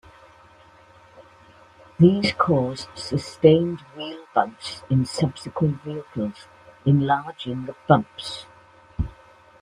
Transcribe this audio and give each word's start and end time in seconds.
These 1.99 2.31
cause 2.33 2.87
sustained 2.95 3.81
wheel 3.95 4.25
bounce 4.33 4.81
in 4.89 5.05
subsequent 5.05 5.79
vehicles, 5.83 6.47
enlarging 6.87 7.67
the 7.67 7.75
bumps. 7.87 8.47